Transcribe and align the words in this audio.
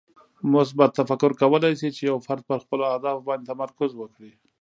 مثبت 0.53 0.91
تفکر 0.99 1.31
کولی 1.41 1.73
شي 1.79 1.89
چې 1.95 2.01
یو 2.09 2.17
فرد 2.25 2.41
پر 2.49 2.57
خپلو 2.63 2.83
اهدافو 2.93 3.25
باندې 3.27 3.49
تمرکز 3.53 3.91
وکړي. 3.97 4.31